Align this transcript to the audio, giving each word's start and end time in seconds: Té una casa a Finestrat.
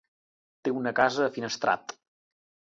Té 0.67 0.73
una 0.77 0.95
casa 1.01 1.23
a 1.27 1.35
Finestrat. 1.37 1.97